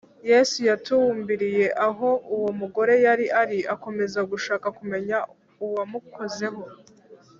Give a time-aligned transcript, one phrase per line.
[0.29, 5.17] yesu yatumbiriye aho uwo mugore yari ari, akomeza gushaka kumenya
[5.65, 6.61] uwamukozeho